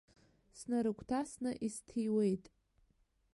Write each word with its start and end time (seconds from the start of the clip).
Снарыгәҭасны 0.57 1.51
исҭиуеит. 1.67 2.45